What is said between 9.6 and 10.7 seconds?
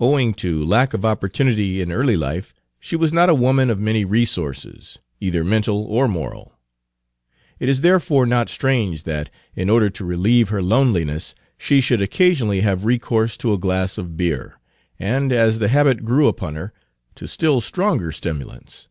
order to relieve her